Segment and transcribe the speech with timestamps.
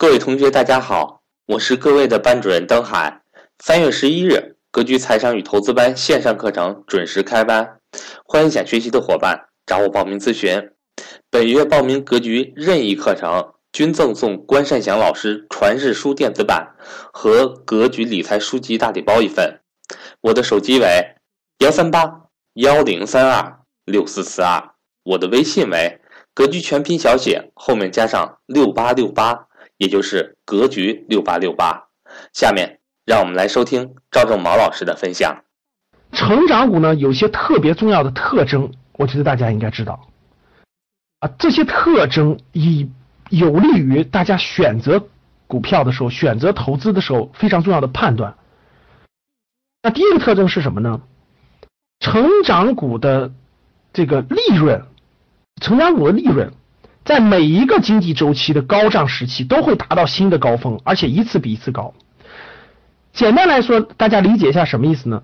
[0.00, 3.20] 各位同学，大家好，我是各位的班主任登海。
[3.58, 7.76] 三月十一日，格局财商与投资班线上课程准时开班，
[8.24, 10.70] 欢迎想学习的伙伴找我报名咨询。
[11.28, 16.76] 本月报名格局任意课程，均赠送关善祥老师传世书电子版
[17.12, 19.60] 和格局理财书籍大礼包一份。
[20.22, 21.16] 我的手机为
[21.58, 22.22] 幺三八
[22.54, 24.70] 幺零三二六四四二，
[25.02, 26.00] 我的微信为
[26.32, 29.48] 格局全拼小写后面加上六八六八。
[29.80, 31.88] 也就是格局六八六八。
[32.34, 35.42] 下面让我们来收听赵正毛老师的分享。
[36.12, 40.08] 成长股呢，有些特别重要的特征，我觉得大家应该知道。
[41.20, 42.90] 啊，这些特征以
[43.30, 45.02] 有利于大家选择
[45.46, 48.36] 股票的时候、选择投资的时候非常重要的判断。
[49.82, 51.00] 那第一个特征是什么呢？
[52.00, 53.32] 成长股的
[53.94, 54.84] 这个利润，
[55.62, 56.52] 成长股的利润。
[57.04, 61.94] 在每一个经济周期的高涨时期，都会达到新的高峰，而且一次比一次高。
[63.12, 65.22] 简单来说，大家理解一下什么意思呢？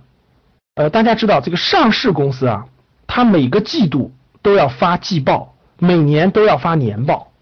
[0.74, 2.66] 呃，大家知道这个上市公司啊，
[3.06, 7.32] 它每个季度都要发季报，每年都要发年报。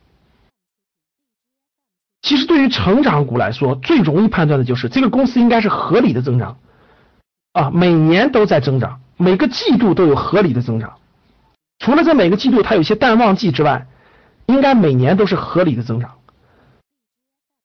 [2.22, 6.58] 其实对于成长股来说，最容易判断的就是这个公司应该是合理的增长
[7.52, 10.94] 啊，每年都在增长，每个季度都有合理的增长。
[11.78, 13.86] 除了这每个季度它有些淡旺季之外，
[14.46, 16.18] 应该每年都是合理的增长，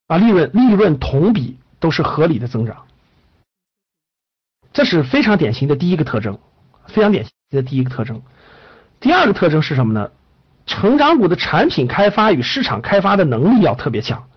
[0.08, 2.86] 啊，利润利润同比都是合理的增长，
[4.72, 6.40] 这是非常典型的第一个特征，
[6.88, 8.22] 非常典型的第一个特征。
[9.00, 10.12] 第二个特征是什么呢？
[10.66, 14.28] 成长股的产品开发与市场开发的能力要特别强。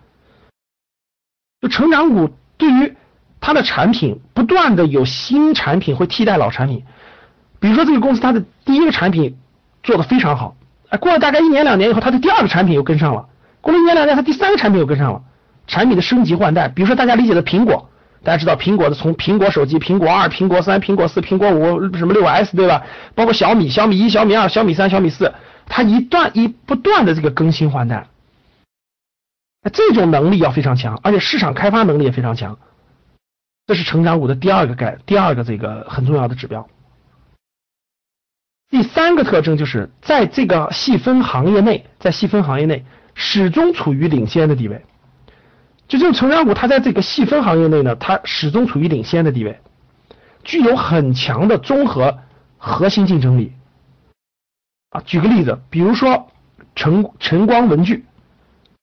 [1.61, 2.95] 就成长股对于
[3.39, 6.83] 它的产品不断的有新产品会替代老产品，
[7.59, 9.37] 比如说这个公司它的第一个产品
[9.83, 10.55] 做的非常好。
[10.97, 13.27] 过了大概一年两年以后，它的第二个产品又跟上了。
[13.61, 15.21] 过了一年两年，它第三个产品又跟上了。
[15.65, 17.89] 产品的升级换代，比如说大家理解的苹果，
[18.21, 22.83] 大家知道苹果的从苹果手机、苹果二、苹果三、苹果四、苹果五，什么六 S 对吧？
[23.15, 25.33] 包括小米、小米一、小米二、小米三、小米四，
[25.67, 28.07] 它一段一不断的这个更新换代，
[29.71, 32.57] 这种能力要非常强，而且市场开发能力也非常强。
[33.65, 36.67] 这是成长股的第二个概，第二个这个很重要的指标。
[38.73, 44.83] 第三个特征就是在这个细分行业内，在细分行业内始终处于领先的地位。
[45.87, 49.59] 就这种成长股，它在这个细分行业内呢，它始终处于领先的地位，
[50.43, 52.17] 具有很强的综合
[52.57, 53.53] 核心竞争力。
[54.89, 56.31] 啊，举个例子，比如说
[56.73, 58.05] 晨晨光文具，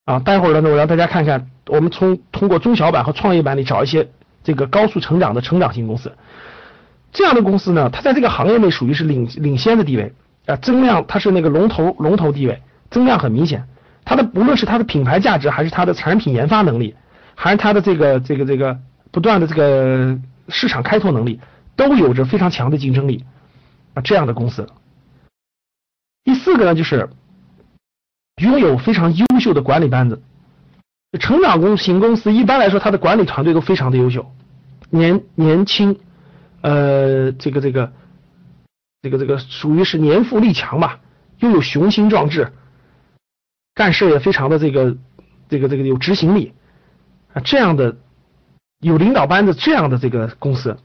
[0.05, 4.09] 啊，待会儿呢，我让大家看看，我们从通过中小板和创业板里找一些
[4.45, 6.13] 这个高速成长的成长型公司。
[7.13, 10.13] 这样的公司呢，它在这个行业内属于是领领先的地位
[10.47, 13.67] 啊，增量它是那个龙头龙头地位，增量很明显。
[14.05, 16.95] 它的不论是它的品牌价值，还是它的产品研发能力，
[17.35, 18.79] 还是它的这个这个这个
[19.11, 20.19] 不断的这个
[20.49, 21.41] 市场开拓能力，
[21.75, 23.25] 都有着非常强的竞争力
[23.95, 24.03] 啊。
[24.03, 24.69] 这样的公司。
[26.23, 27.09] 第四个呢，就是
[28.41, 30.23] 拥有非常优秀的管理班子。
[31.19, 34.31] 成长公型公司一般来说，它的管理团队都非常的优秀，
[34.91, 35.99] 年年轻。
[36.63, 37.93] 呃，这个这个，
[39.03, 41.01] 这个这个属于是年富力强吧，
[41.39, 42.53] 又有雄心壮志，
[43.75, 44.97] 干事也非常的这个
[45.49, 46.53] 这个这个有执行力
[47.33, 47.97] 啊，这样的
[48.81, 50.77] 有领导班子这样的这个公司。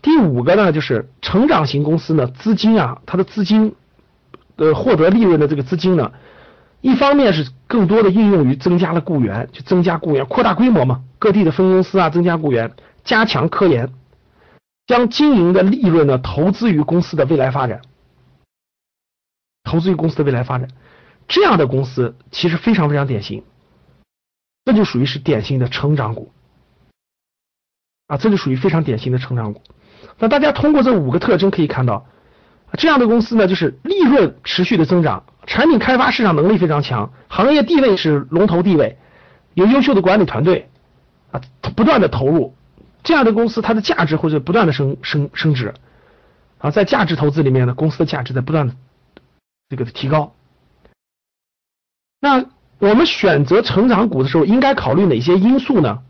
[0.00, 3.76] 第五个呢，就是成长型公司呢，资金啊，它的资金
[4.56, 6.10] 呃获得利润的这个资金呢，
[6.80, 12.72] 一方面是更多的应用于增加了雇员，就增加雇员，扩大规模嘛，各地的分公司啊，增加雇员，
[13.04, 13.92] 加强科研。
[14.92, 17.80] 将经营的利润呢投资于公司的未来发展，
[19.64, 20.68] 投资于公司的未来发展，
[21.28, 23.42] 这样的公司其实非常非常典型，
[24.66, 26.30] 这就属于是典型的成长股
[28.06, 29.62] 啊，这就属于非常典型的成长股。
[30.18, 32.06] 那大家通过这五个特征可以看到，
[32.76, 38.98] 这样的公司呢，就是利润持续的增长，产品开发市场能力非常强，行业地位是龙头地位，
[39.54, 40.68] 有优秀的管理团队
[41.30, 41.40] 啊，
[41.74, 42.54] 不断的投入。
[43.02, 45.74] 这样的公司，它的价值会在不断的升升升值，
[46.58, 48.76] 啊，在价值投资里面呢，公司的价值在不断的
[49.68, 50.34] 这个提高。
[52.20, 52.44] 那
[52.78, 56.02] 我们选择成长股的时候，应该考虑哪些因素呢？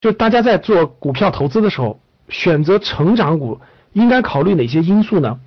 [0.00, 3.60] 就大家在做股票投资的时候，选择成长股
[3.92, 5.40] 应该考虑哪些因素呢？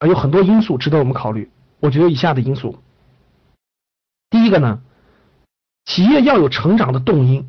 [0.00, 1.50] 啊，有很多因素值得我们考虑。
[1.78, 2.82] 我觉得以下的因素，
[4.30, 4.80] 第一个呢，
[5.84, 7.48] 企业要有成长的动因。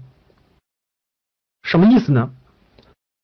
[1.66, 2.30] 什么意思呢？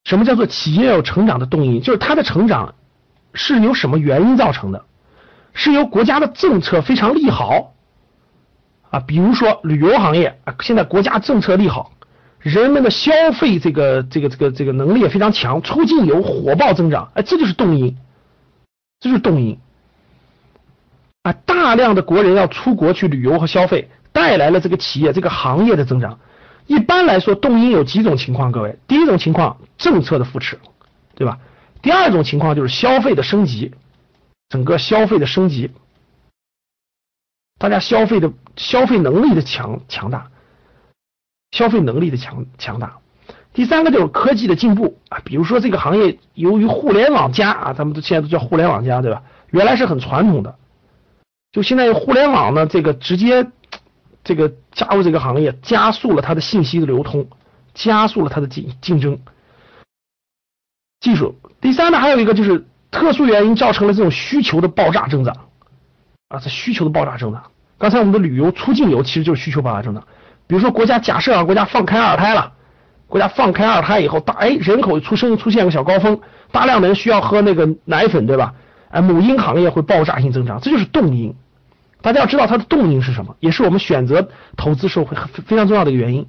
[0.03, 1.79] 什么叫做企业有成长的动因？
[1.79, 2.73] 就是它的成长
[3.35, 4.83] 是由什么原因造成的？
[5.53, 7.75] 是由国家的政策非常利好
[8.89, 11.91] 啊，比如说旅游行业啊，现在国家政策利好，
[12.39, 17.95] 人们的消费这个这个这个这个能力也非常强，出境游火爆增长，哎，这就是动因，
[18.99, 19.59] 这就是动因
[21.21, 26.17] 啊，大量的国人要出国去旅游和消费，带来了这个企业这个行业的增长。
[26.67, 30.59] 一般来说，动因有几种情况，各位，第一种情况政策的扶持，
[31.15, 31.39] 对吧？
[31.81, 33.73] 第二种情况就是消费的升级，
[34.49, 35.71] 整个消费的升级。
[37.59, 40.29] 大家消费的消费能力的强强大，
[41.51, 42.97] 消费能力的强强大。
[43.53, 49.23] 第三个就是科技的进步啊，比如说这个行业由于互联网加啊，咱们都现在都叫互联网加，对吧？
[49.49, 50.55] 原来是很传统的，
[51.51, 53.51] 就现在互联网呢，这个直接
[54.23, 57.27] 这个加入这个行业，加速了它的信息的流通，
[57.73, 59.19] 加速了它的竞竞争。
[61.00, 61.35] 技术。
[61.59, 65.35] 第三呢，还有一个就是特殊原因造成了这种需求的爆炸增长。
[66.29, 67.44] 啊，这需求的爆炸增长。
[67.77, 70.03] 刚才我们的旅游出境游其实就是需求爆炸增长。
[70.47, 72.53] 比如说国家假设啊，国家放开二胎了，
[73.07, 76.21] 国家放开二胎以后，大哎人口出生出现个小高峰，
[76.51, 78.53] 大量的人需要喝那个奶粉，对吧？
[78.89, 81.35] 哎，母婴行业会爆炸性增长，这就是动因。
[82.01, 85.15] 大家要知道它的动因是什么，也是我们选择投资时候会
[85.45, 86.27] 非常重要的一个原因。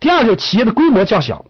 [0.00, 1.44] 第二就是企业的规模较小，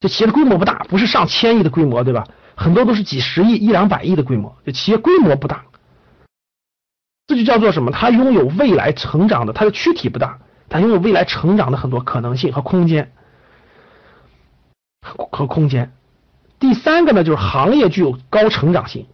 [0.00, 2.26] 就企业的规模不大，不是上千亿的规模，对吧？
[2.54, 5.64] 很多都是几十亿、一两百亿的规模，就企业规模不大。
[7.26, 7.90] 这就叫做什么？
[7.90, 10.38] 它拥有未来成长的，它的躯体不大，
[10.68, 13.12] 它拥有未来成长的很多可能性和空间
[15.02, 15.92] 和空间。
[16.60, 19.06] 第三个呢，就是行业具有高成长性。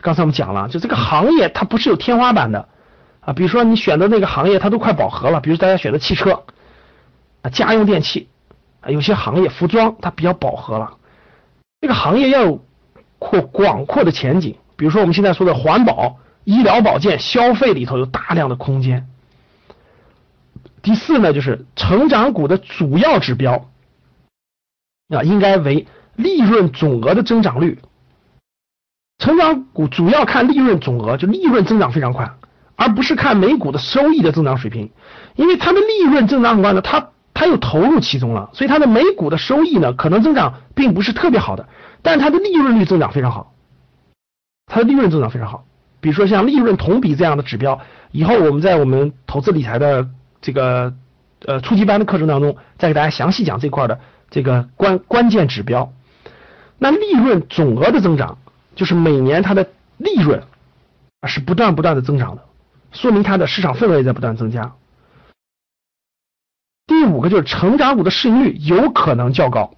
[0.00, 2.68] 刚才我们讲了，就这个行业它不是有天花板的
[3.26, 3.34] 啊。
[3.34, 5.40] 比如说你选择那个行业，它都快饱和了。
[5.40, 6.44] 比如大家选择汽车
[7.42, 8.28] 啊，家用电器
[8.80, 10.96] 啊，有些行业服装它比较饱和了。
[11.80, 12.64] 这个行业要有
[13.18, 14.56] 扩广阔的前景。
[14.76, 16.20] 比如说我们现在说的环保。
[16.48, 19.08] 医疗保健消费里头有大量的空间。
[20.80, 23.68] 第四呢，就是成长股的主要指标
[25.08, 27.80] 啊，应该为利润总额的增长率。
[29.18, 32.30] 成长股主要看利润总额，就利润增长非常快，
[32.76, 34.90] 而不是看每股的收益的增长水平，
[35.34, 41.68] 因为它的利润增长很快呢，它它又投入其中了，所以它的每股的收益呢，可能增长并不是特别好的，
[42.02, 43.54] 但是它的利润率增长非常好，
[44.66, 45.64] 它的利润增长非常好。
[46.00, 47.80] 比如说像利润同比这样的指标，
[48.12, 50.08] 以后我们在我们投资理财的
[50.40, 50.94] 这个
[51.44, 53.98] 呃初级班的课程当中，再给大家详细讲这块的
[54.30, 55.92] 这个关关键指标。
[56.78, 58.38] 那利润总额的增长，
[58.76, 60.42] 就是每年它的利润
[61.26, 62.42] 是不断不断的增长的，
[62.96, 64.72] 说明它的市场份额也在不断增加。
[66.86, 69.74] 第五个就是成长股的市盈率有可能较高，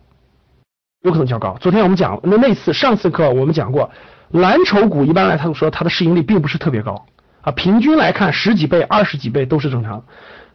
[1.03, 1.57] 有可能较高。
[1.61, 3.91] 昨天我们讲那那次上次课我们讲过。
[4.31, 7.07] 蓝筹股一般来他说它的市盈率并不是特别高
[7.41, 10.05] 啊，平均来看十几倍、二十几倍都是正常。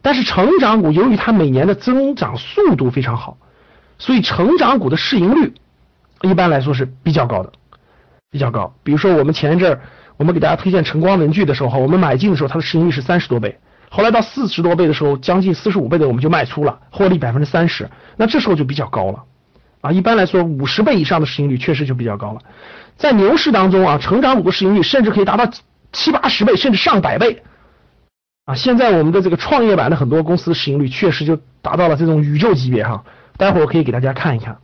[0.03, 3.35] 但是成长股由于它每年的增长速度非常好，
[3.97, 5.55] 所以成长股的市盈率
[6.21, 7.51] 一般来说是比较高的，
[8.29, 8.75] 比较高。
[8.83, 9.81] 比如说我们前一阵儿
[10.17, 13.57] 我们给大家推荐晨光文具的时候，我们买进的时候它的市盈率是三十多倍，
[13.89, 19.23] 后来到四十多倍的时候，将近四十五倍的我们就卖出了，获利百分之三十，那这时候就比较高了
[19.81, 19.91] 啊。
[19.91, 22.39] 一般来说五十倍以上的市盈率确实就比较高了。
[22.95, 25.49] 在牛市当中啊，成长股的市盈率甚至可以达到
[25.91, 27.41] 七八十倍，甚至上百倍
[28.45, 28.53] 啊！
[28.55, 33.03] 现在我们的这个创业板的很多公司市盈率确实就达到了这种宇宙级别哈，
[33.37, 34.57] 待会儿我可以给大家看一看。